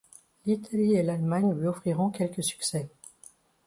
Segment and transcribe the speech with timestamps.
[0.47, 2.89] L'Italie et l'Allemagne lui offriront quelques succès.